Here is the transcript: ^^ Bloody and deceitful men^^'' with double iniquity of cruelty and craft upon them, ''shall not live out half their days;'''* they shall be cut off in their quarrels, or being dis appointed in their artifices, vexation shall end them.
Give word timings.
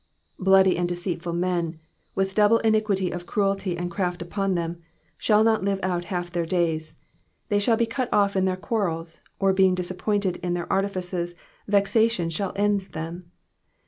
^^ 0.39 0.43
Bloody 0.43 0.77
and 0.77 0.89
deceitful 0.89 1.33
men^^'' 1.33 1.77
with 2.15 2.33
double 2.33 2.57
iniquity 2.63 3.11
of 3.11 3.27
cruelty 3.27 3.77
and 3.77 3.91
craft 3.91 4.19
upon 4.23 4.55
them, 4.55 4.81
''shall 5.19 5.43
not 5.45 5.63
live 5.63 5.79
out 5.83 6.05
half 6.05 6.31
their 6.31 6.47
days;'''* 6.47 6.95
they 7.49 7.59
shall 7.59 7.77
be 7.77 7.85
cut 7.85 8.09
off 8.11 8.35
in 8.35 8.45
their 8.45 8.57
quarrels, 8.57 9.19
or 9.37 9.53
being 9.53 9.75
dis 9.75 9.91
appointed 9.91 10.37
in 10.37 10.55
their 10.55 10.73
artifices, 10.73 11.35
vexation 11.67 12.31
shall 12.31 12.51
end 12.55 12.81
them. 12.93 13.29